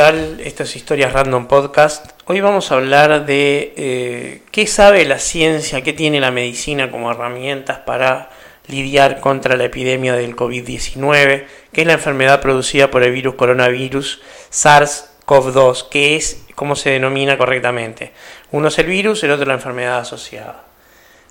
[0.00, 0.40] ¿Qué tal?
[0.40, 2.12] Esto es Historias Random Podcast.
[2.24, 7.10] Hoy vamos a hablar de eh, qué sabe la ciencia, qué tiene la medicina como
[7.10, 8.30] herramientas para
[8.66, 14.22] lidiar contra la epidemia del COVID-19, que es la enfermedad producida por el virus coronavirus
[14.50, 18.12] SARS-CoV-2, que es como se denomina correctamente.
[18.52, 20.64] Uno es el virus, el otro la enfermedad asociada.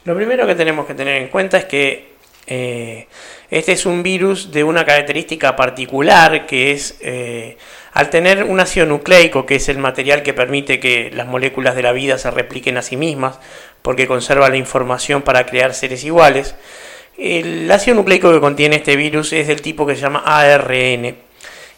[0.04, 2.09] Lo primero que tenemos que tener en cuenta es que
[2.50, 3.08] eh,
[3.52, 7.58] este es un virus de una característica particular que es eh,
[7.94, 11.84] al tener un ácido nucleico, que es el material que permite que las moléculas de
[11.84, 13.40] la vida se repliquen a sí mismas,
[13.82, 16.56] porque conserva la información para crear seres iguales,
[17.20, 21.18] el ácido nucleico que contiene este virus es del tipo que se llama ARN.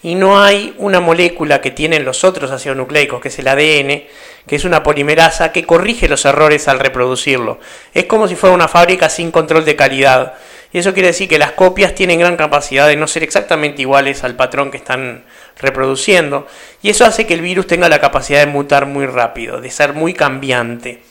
[0.03, 4.03] Y no hay una molécula que tienen los otros ácidos nucleicos, que es el ADN,
[4.47, 7.59] que es una polimerasa que corrige los errores al reproducirlo.
[7.93, 10.33] Es como si fuera una fábrica sin control de calidad.
[10.73, 14.23] Y eso quiere decir que las copias tienen gran capacidad de no ser exactamente iguales
[14.23, 15.23] al patrón que están
[15.59, 16.47] reproduciendo.
[16.81, 19.93] Y eso hace que el virus tenga la capacidad de mutar muy rápido, de ser
[19.93, 21.01] muy cambiante.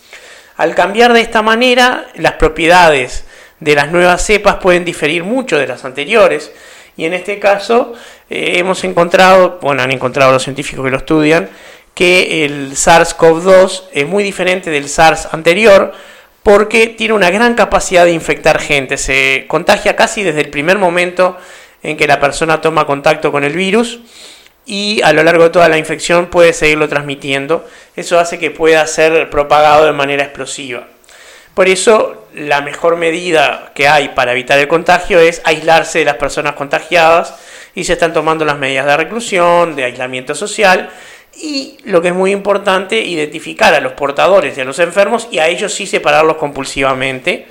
[0.57, 3.25] Al cambiar de esta manera, las propiedades
[3.61, 6.53] de las nuevas cepas pueden diferir mucho de las anteriores.
[6.97, 7.95] Y en este caso
[8.29, 11.51] eh, hemos encontrado, bueno, han encontrado los científicos que lo estudian,
[11.95, 15.93] que el SARS-CoV-2 es muy diferente del SARS anterior
[16.43, 18.97] porque tiene una gran capacidad de infectar gente.
[18.97, 21.37] Se contagia casi desde el primer momento
[21.83, 24.01] en que la persona toma contacto con el virus
[24.67, 27.67] y a lo largo de toda la infección puede seguirlo transmitiendo.
[27.97, 30.87] Eso hace que pueda ser propagado de manera explosiva.
[31.55, 36.17] Por eso la mejor medida que hay para evitar el contagio es aislarse de las
[36.17, 37.35] personas contagiadas
[37.75, 40.91] y se están tomando las medidas de reclusión, de aislamiento social
[41.37, 45.39] y lo que es muy importante, identificar a los portadores y a los enfermos y
[45.39, 47.47] a ellos sí separarlos compulsivamente.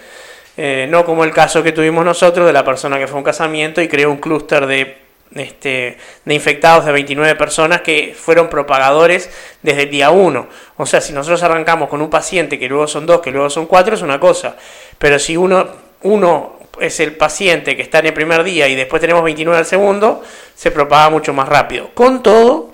[0.57, 3.23] Eh, no como el caso que tuvimos nosotros de la persona que fue a un
[3.23, 4.97] casamiento y creó un clúster de,
[5.34, 9.29] este, de infectados de 29 personas que fueron propagadores
[9.62, 10.47] desde el día 1.
[10.78, 13.67] O sea, si nosotros arrancamos con un paciente que luego son dos, que luego son
[13.67, 14.57] cuatro, es una cosa.
[14.97, 15.67] Pero si uno,
[16.01, 19.66] uno es el paciente que está en el primer día y después tenemos 29 al
[19.66, 20.23] segundo,
[20.56, 21.91] se propaga mucho más rápido.
[21.94, 22.69] Con todo,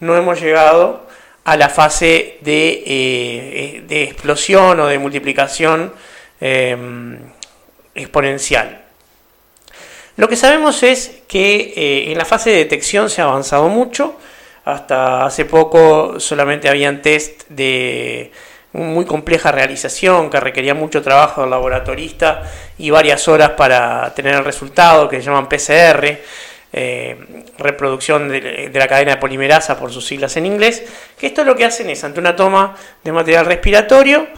[0.00, 1.06] no hemos llegado
[1.44, 5.92] a la fase de, eh, de explosión o de multiplicación
[6.40, 6.76] eh,
[7.94, 8.82] exponencial.
[10.16, 14.16] Lo que sabemos es que eh, en la fase de detección se ha avanzado mucho.
[14.64, 18.30] Hasta hace poco solamente habían test de
[18.72, 22.42] muy compleja realización que requería mucho trabajo del laboratorista
[22.78, 26.18] y varias horas para tener el resultado que se llaman PCR.
[26.72, 27.16] Eh,
[27.58, 30.84] reproducción de, la cadena de polimerasa por sus siglas en inglés,
[31.18, 34.28] que esto lo que hacen es, ante una toma de material respiratorio,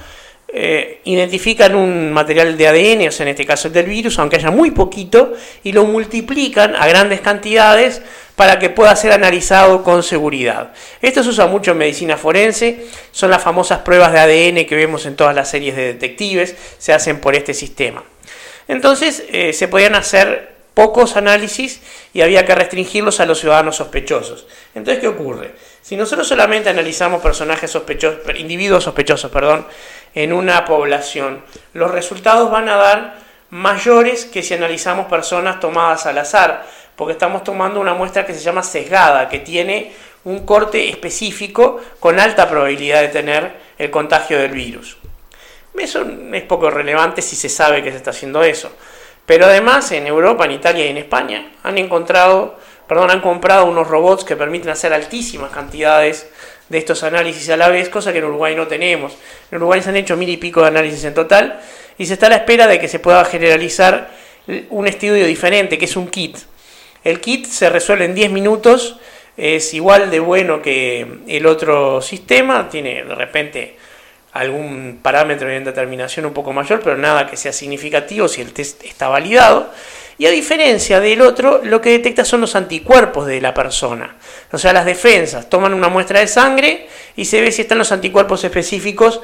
[0.49, 4.37] eh, identifican un material de ADN, o sea, en este caso el del virus, aunque
[4.37, 8.01] haya muy poquito, y lo multiplican a grandes cantidades
[8.35, 10.73] para que pueda ser analizado con seguridad.
[11.03, 15.05] Esto se usa mucho en medicina forense, son las famosas pruebas de ADN que vemos
[15.05, 18.03] en todas las series de detectives, se hacen por este sistema.
[18.69, 21.81] Entonces, eh, se podían hacer pocos análisis
[22.13, 24.47] y había que restringirlos a los ciudadanos sospechosos.
[24.75, 25.55] Entonces, ¿qué ocurre?
[25.83, 29.67] Si nosotros solamente analizamos personajes sospechosos, individuos sospechosos, perdón,
[30.15, 31.45] en una población,
[31.75, 33.15] los resultados van a dar
[33.51, 36.67] mayores que si analizamos personas tomadas al azar,
[36.97, 39.93] porque estamos tomando una muestra que se llama sesgada, que tiene
[40.25, 44.99] un corte específico con alta probabilidad de tener el contagio del virus.
[45.77, 48.71] Eso es poco relevante si se sabe que se está haciendo eso.
[49.27, 53.87] Pero además en Europa, en Italia y en España han encontrado, perdón, han comprado unos
[53.87, 56.29] robots que permiten hacer altísimas cantidades
[56.69, 59.17] de estos análisis a la vez, cosa que en Uruguay no tenemos.
[59.51, 61.61] En Uruguay se han hecho mil y pico de análisis en total
[61.99, 64.11] y se está a la espera de que se pueda generalizar
[64.71, 66.37] un estudio diferente, que es un kit.
[67.05, 68.99] El kit se resuelve en 10 minutos,
[69.37, 73.77] es igual de bueno que el otro sistema, tiene de repente
[74.33, 78.83] algún parámetro de determinación un poco mayor, pero nada que sea significativo si el test
[78.85, 79.71] está validado.
[80.19, 84.17] Y a diferencia del otro, lo que detecta son los anticuerpos de la persona.
[84.53, 85.49] O sea, las defensas.
[85.49, 86.87] Toman una muestra de sangre
[87.17, 89.21] y se ve si están los anticuerpos específicos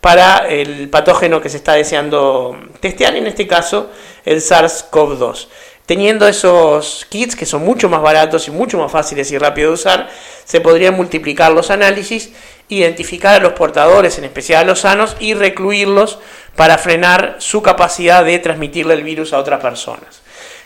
[0.00, 3.90] para el patógeno que se está deseando testear, en este caso
[4.24, 5.46] el SARS-CoV-2.
[5.86, 9.74] Teniendo esos kits que son mucho más baratos y mucho más fáciles y rápidos de
[9.74, 10.10] usar,
[10.44, 12.32] se podrían multiplicar los análisis,
[12.78, 16.18] identificar a los portadores, en especial a los sanos, y recluirlos
[16.56, 20.22] para frenar su capacidad de transmitirle el virus a otras personas.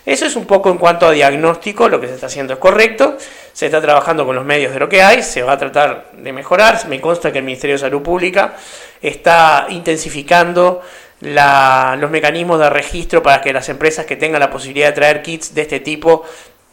[0.07, 3.17] Eso es un poco en cuanto a diagnóstico, lo que se está haciendo es correcto,
[3.53, 6.33] se está trabajando con los medios de lo que hay, se va a tratar de
[6.33, 8.55] mejorar, me consta que el Ministerio de Salud Pública
[9.03, 10.81] está intensificando
[11.21, 15.55] los mecanismos de registro para que las empresas que tengan la posibilidad de traer kits
[15.55, 16.25] de este tipo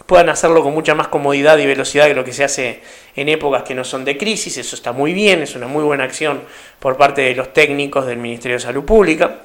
[0.06, 2.82] puedan hacerlo con mucha más comodidad y velocidad que lo que se hace
[3.16, 6.04] en épocas que no son de crisis, eso está muy bien, es una muy buena
[6.04, 6.42] acción
[6.80, 9.42] por parte de los técnicos del Ministerio de Salud Pública.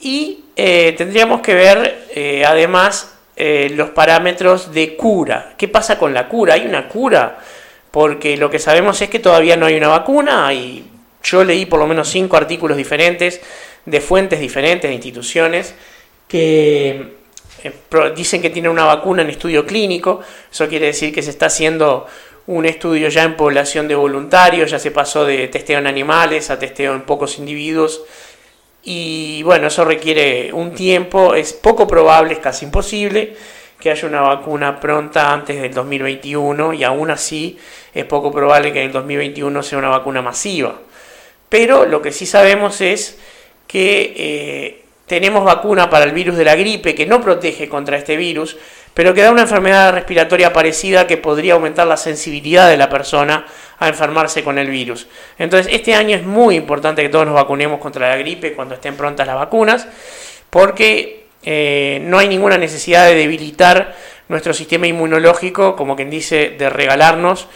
[0.00, 5.54] Y eh, tendríamos que ver eh, además eh, los parámetros de cura.
[5.56, 6.54] ¿Qué pasa con la cura?
[6.54, 7.38] ¿Hay una cura?
[7.90, 10.84] Porque lo que sabemos es que todavía no hay una vacuna y
[11.22, 13.40] yo leí por lo menos cinco artículos diferentes
[13.86, 15.74] de fuentes diferentes, de instituciones,
[16.28, 17.23] que
[18.16, 20.20] dicen que tienen una vacuna en estudio clínico.
[20.50, 22.06] Eso quiere decir que se está haciendo
[22.46, 26.58] un estudio ya en población de voluntarios, ya se pasó de testeo en animales a
[26.58, 28.02] testeo en pocos individuos
[28.84, 33.34] y bueno, eso requiere un tiempo, es poco probable, es casi imposible
[33.80, 37.58] que haya una vacuna pronta antes del 2021 y aún así
[37.94, 40.80] es poco probable que en el 2021 sea una vacuna masiva.
[41.48, 43.18] Pero lo que sí sabemos es
[43.66, 48.16] que eh, tenemos vacuna para el virus de la gripe que no protege contra este
[48.16, 48.56] virus,
[48.94, 53.44] pero que da una enfermedad respiratoria parecida que podría aumentar la sensibilidad de la persona
[53.78, 55.06] a enfermarse con el virus.
[55.38, 58.96] Entonces, este año es muy importante que todos nos vacunemos contra la gripe cuando estén
[58.96, 59.88] prontas las vacunas,
[60.48, 63.94] porque eh, no hay ninguna necesidad de debilitar
[64.28, 67.48] nuestro sistema inmunológico, como quien dice, de regalarnos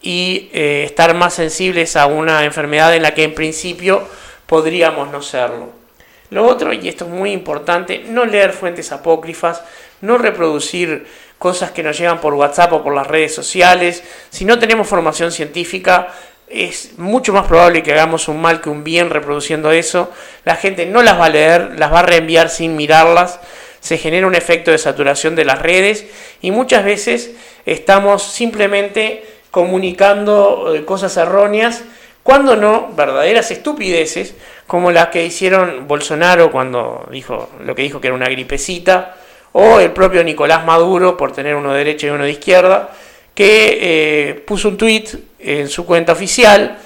[0.00, 4.06] y eh, estar más sensibles a una enfermedad en la que en principio
[4.46, 5.83] podríamos no serlo.
[6.30, 9.62] Lo otro, y esto es muy importante, no leer fuentes apócrifas,
[10.00, 11.06] no reproducir
[11.38, 14.02] cosas que nos llegan por WhatsApp o por las redes sociales.
[14.30, 16.08] Si no tenemos formación científica,
[16.48, 20.10] es mucho más probable que hagamos un mal que un bien reproduciendo eso.
[20.44, 23.40] La gente no las va a leer, las va a reenviar sin mirarlas.
[23.80, 26.06] Se genera un efecto de saturación de las redes
[26.40, 27.32] y muchas veces
[27.66, 31.84] estamos simplemente comunicando eh, cosas erróneas,
[32.22, 34.34] cuando no verdaderas estupideces,
[34.66, 39.16] como las que hicieron Bolsonaro cuando dijo lo que dijo que era una gripecita,
[39.52, 42.90] o el propio Nicolás Maduro, por tener uno de derecha y uno de izquierda,
[43.34, 45.04] que eh, puso un tweet
[45.38, 46.78] en su cuenta oficial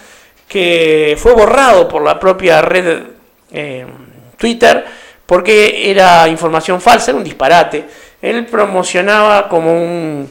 [0.49, 3.03] que fue borrado por la propia red
[3.53, 3.87] eh,
[4.37, 4.85] Twitter
[5.27, 7.85] porque era información falsa, era un disparate.
[8.23, 10.31] Él promocionaba como un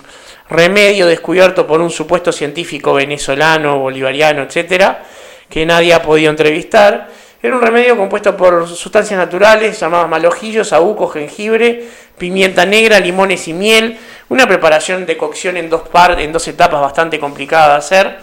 [0.50, 5.04] remedio descubierto por un supuesto científico venezolano, bolivariano, etcétera,
[5.50, 7.10] que nadie ha podido entrevistar
[7.42, 11.88] era un remedio compuesto por sustancias naturales llamadas malojillos, saúco, jengibre,
[12.18, 14.00] pimienta negra, limones y miel.
[14.30, 18.18] Una preparación de cocción en dos, par en dos etapas bastante complicada de hacer,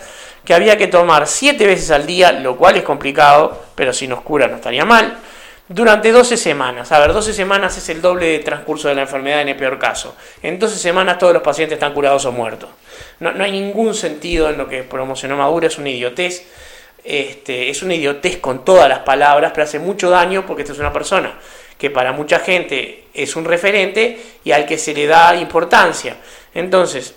[0.44, 4.20] que había que tomar siete veces al día, lo cual es complicado, pero si nos
[4.22, 5.16] cura no estaría mal.
[5.66, 6.92] Durante 12 semanas.
[6.92, 9.78] A ver, 12 semanas es el doble de transcurso de la enfermedad en el peor
[9.78, 10.14] caso.
[10.42, 12.68] En 12 semanas todos los pacientes están curados o muertos.
[13.20, 16.46] No, no hay ningún sentido en lo que promocionó Maduro, es una idiotez
[17.04, 20.78] este, es una idiotez con todas las palabras, pero hace mucho daño porque esta es
[20.78, 21.38] una persona
[21.78, 26.16] que para mucha gente es un referente y al que se le da importancia.
[26.54, 27.14] Entonces,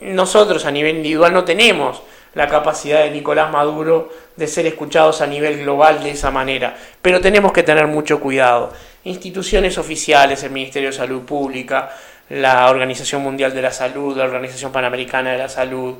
[0.00, 2.02] nosotros a nivel individual no tenemos
[2.34, 7.20] la capacidad de Nicolás Maduro de ser escuchados a nivel global de esa manera, pero
[7.20, 8.72] tenemos que tener mucho cuidado.
[9.04, 11.90] Instituciones oficiales, el Ministerio de Salud Pública,
[12.30, 15.96] la Organización Mundial de la Salud, la Organización Panamericana de la Salud,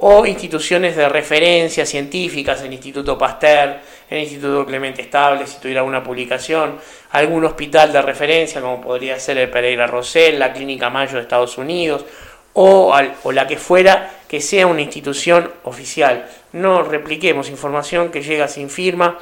[0.00, 3.78] o instituciones de referencia científicas, el Instituto Pasteur,
[4.08, 6.78] el Instituto Clemente Estable, si tuviera alguna publicación,
[7.10, 11.58] algún hospital de referencia, como podría ser el Pereira Rosell, la Clínica Mayo de Estados
[11.58, 12.04] Unidos,
[12.52, 16.28] o, o la que fuera, que sea una institución oficial.
[16.52, 19.18] No repliquemos información que llega sin firma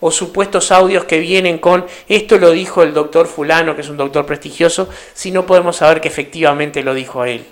[0.00, 3.96] o supuestos audios que vienen con esto lo dijo el doctor fulano, que es un
[3.96, 7.44] doctor prestigioso, si no podemos saber que efectivamente lo dijo él.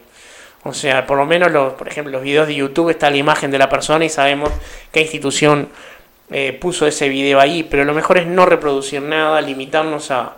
[0.66, 3.50] O sea, por lo menos, los, por ejemplo, los videos de YouTube está la imagen
[3.50, 4.50] de la persona y sabemos
[4.90, 5.68] qué institución
[6.30, 10.37] eh, puso ese video ahí, pero lo mejor es no reproducir nada, limitarnos a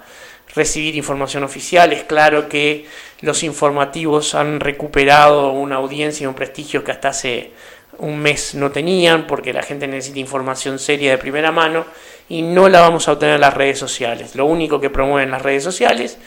[0.55, 1.95] recibir información oficial.
[1.95, 2.87] Es claro que
[3.23, 7.53] los informativos han recuperado una audiencia y un prestigio que hasta hace
[7.97, 11.87] un mes no tenían, porque la gente necesita información seria de primera mano
[12.29, 14.37] y no la vamos a obtener en las redes sociales.
[14.37, 16.19] Lo único que promueven las redes sociales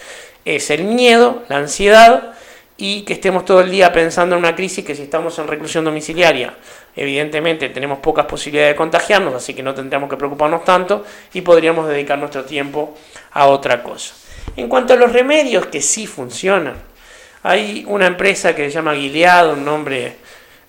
[0.43, 2.33] es el miedo, la ansiedad
[2.81, 5.85] y que estemos todo el día pensando en una crisis que si estamos en reclusión
[5.85, 6.55] domiciliaria,
[6.95, 11.87] evidentemente tenemos pocas posibilidades de contagiarnos, así que no tendríamos que preocuparnos tanto y podríamos
[11.87, 12.97] dedicar nuestro tiempo
[13.33, 14.15] a otra cosa.
[14.57, 16.73] En cuanto a los remedios que sí funcionan,
[17.43, 20.15] hay una empresa que se llama Gilead, un nombre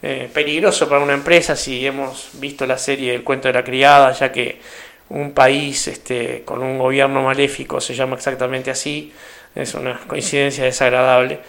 [0.02, 4.12] eh, peligroso para una empresa si hemos visto la serie El cuento de la criada,
[4.12, 4.60] ya que
[5.08, 9.14] un país este, con un gobierno maléfico se llama exactamente así,
[9.54, 11.40] es una coincidencia desagradable.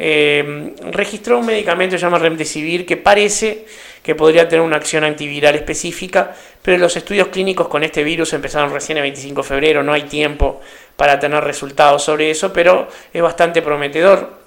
[0.00, 3.66] Eh, registró un medicamento que se llama Remdesivir que parece
[4.00, 8.72] que podría tener una acción antiviral específica, pero los estudios clínicos con este virus empezaron
[8.72, 10.60] recién el 25 de febrero, no hay tiempo
[10.96, 14.38] para tener resultados sobre eso, pero es bastante prometedor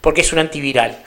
[0.00, 0.98] porque es un antiviral.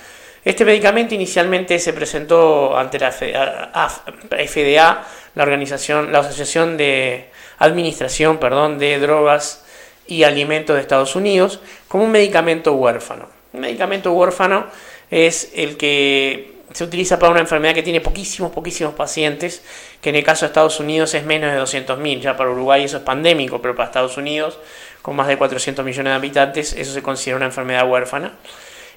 [0.43, 5.05] Este medicamento inicialmente se presentó ante la FDA,
[5.36, 7.29] la organización, la Asociación de
[7.60, 9.65] Administración, perdón, de Drogas
[10.08, 13.40] y Alimentos de Estados Unidos, como un medicamento huérfano.
[13.53, 14.67] Un medicamento huérfano
[15.10, 19.62] es el que se utiliza para una enfermedad que tiene poquísimos, poquísimos pacientes,
[20.01, 22.98] que en el caso de Estados Unidos es menos de 200.000, ya para Uruguay eso
[22.98, 24.58] es pandémico, pero para Estados Unidos,
[25.01, 28.34] con más de 400 millones de habitantes, eso se considera una enfermedad huérfana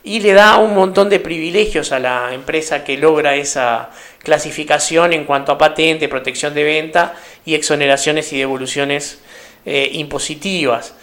[0.04, 3.90] y le da un montón de privilegios a la empresa que logra esa
[4.23, 7.14] clasificación en cuanto a patente, protección de venta
[7.46, 9.18] y exoneraciones y devoluciones
[9.64, 10.94] eh, impositivas.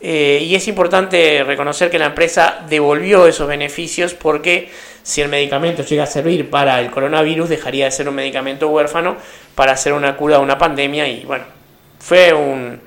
[0.00, 4.70] Eh, y es importante reconocer que la empresa devolvió esos beneficios porque
[5.02, 9.16] si el medicamento llega a servir para el coronavirus dejaría de ser un medicamento huérfano
[9.54, 11.44] para hacer una cura de una pandemia y bueno,
[11.98, 12.80] fue un,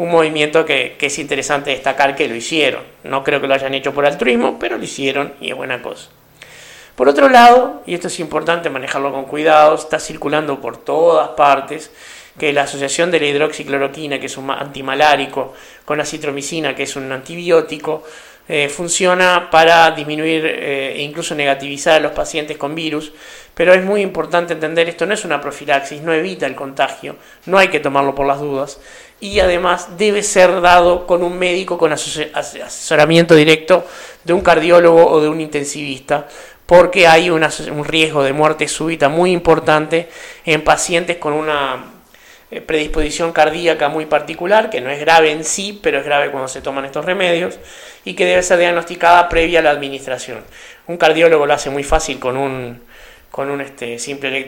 [0.00, 2.82] un movimiento que, es interesante destacar que lo hicieron.
[3.04, 6.08] No creo que lo hayan hecho por altruismo, pero lo hicieron y es buena cosa.
[6.96, 11.90] Por otro lado, y esto es importante manejarlo con cuidado, está circulando por todas partes
[12.38, 16.96] que la asociación de la hidroxicloroquina, que es un antimalárico, con la citromicina, que es
[16.96, 18.04] un antibiótico,
[18.52, 23.12] eh, funciona para disminuir eh, e incluso negativizar a los pacientes con virus,
[23.54, 27.14] pero es muy importante entender esto no es una profilaxis, no evita el contagio,
[27.46, 28.80] no hay que tomarlo por las dudas.
[29.20, 33.86] Y además debe ser dado con un médico con asesoramiento directo
[34.24, 36.26] de un cardiólogo o de un intensivista
[36.66, 40.08] porque hay un riesgo de muerte súbita muy importante
[40.44, 41.99] en pacientes con una
[42.50, 46.48] eh, predisposición cardíaca muy particular, que no es grave en sí, pero es grave cuando
[46.48, 47.58] se toman estos remedios,
[48.04, 50.40] y que debe ser diagnosticada previa a la administración.
[50.86, 52.80] Un cardiólogo lo hace muy fácil con un,
[53.30, 54.46] con un este, simple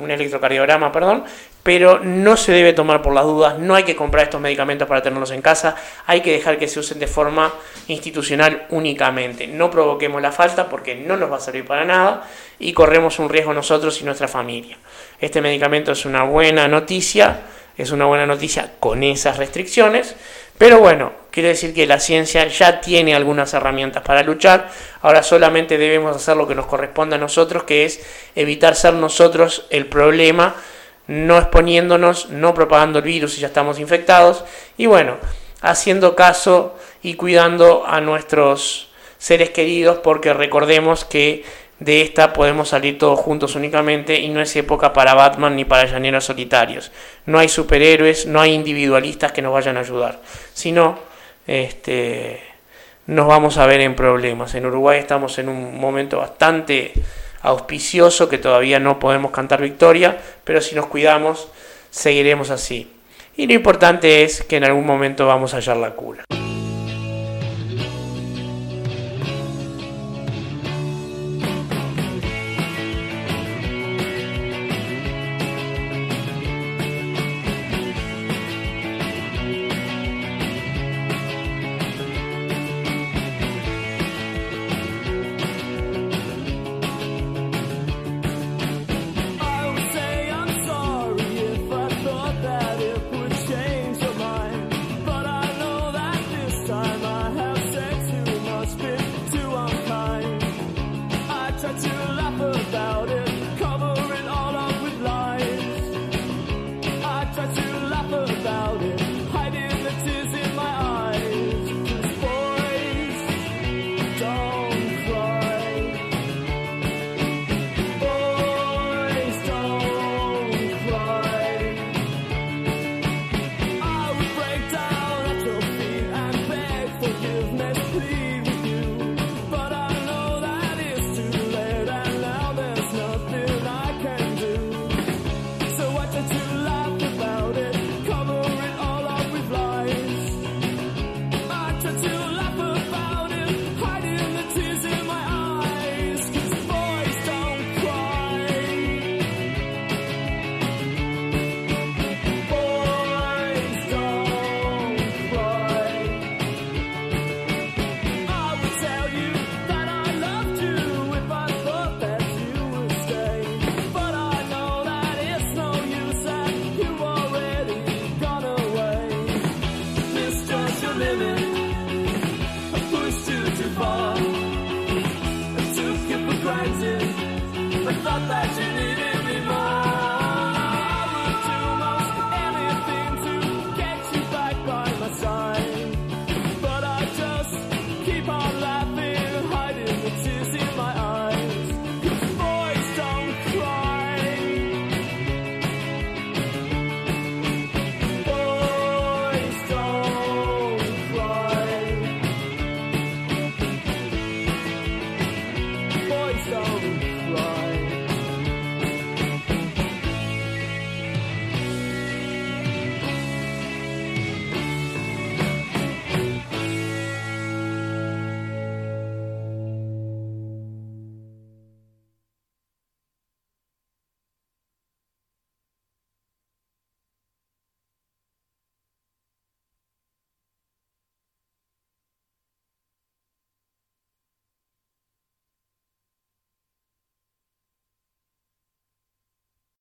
[0.00, 1.24] un electrocardiograma, perdón,
[1.62, 5.02] pero no se debe tomar por las dudas, no hay que comprar estos medicamentos para
[5.02, 5.74] tenerlos en casa,
[6.06, 7.52] hay que dejar que se usen de forma
[7.88, 9.46] institucional únicamente.
[9.46, 12.28] No provoquemos la falta porque no nos va a servir para nada
[12.58, 14.78] y corremos un riesgo nosotros y nuestra familia.
[15.20, 17.40] Este medicamento es una buena noticia,
[17.76, 20.16] es una buena noticia con esas restricciones,
[20.56, 24.70] pero bueno, quiere decir que la ciencia ya tiene algunas herramientas para luchar,
[25.02, 28.00] ahora solamente debemos hacer lo que nos corresponde a nosotros, que es
[28.34, 30.54] evitar ser nosotros el problema,
[31.06, 34.44] no exponiéndonos, no propagando el virus si ya estamos infectados,
[34.76, 35.16] y bueno,
[35.60, 41.44] haciendo caso y cuidando a nuestros seres queridos, porque recordemos que
[41.80, 45.86] de esta podemos salir todos juntos únicamente y no es época para Batman ni para
[45.86, 46.92] llaneros solitarios.
[47.26, 50.20] No hay superhéroes, no hay individualistas que nos vayan a ayudar,
[50.52, 50.98] sino
[51.46, 52.40] este,
[53.06, 54.54] nos vamos a ver en problemas.
[54.54, 56.92] En Uruguay estamos en un momento bastante
[57.42, 61.48] auspicioso que todavía no podemos cantar victoria, pero si nos cuidamos
[61.90, 62.90] seguiremos así.
[63.36, 66.24] Y lo importante es que en algún momento vamos a hallar la cura.